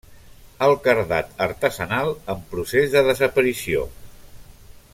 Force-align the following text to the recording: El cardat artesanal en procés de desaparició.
El 0.67 0.71
cardat 0.87 1.35
artesanal 1.47 2.09
en 2.35 2.41
procés 2.55 2.89
de 2.97 3.05
desaparició. 3.09 3.85